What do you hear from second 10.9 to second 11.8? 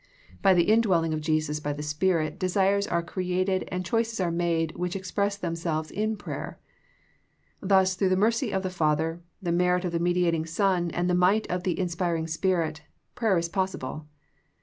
the might of the